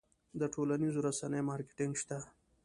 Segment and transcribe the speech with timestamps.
[0.39, 2.17] د ټولنیزو رسنیو مارکیټینګ شته؟